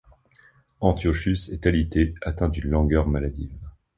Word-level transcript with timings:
Antiochus 0.79 1.49
est 1.51 1.67
alité, 1.67 2.15
atteint 2.23 2.47
d'une 2.47 2.71
langueur 2.71 3.07
maladive. 3.07 3.53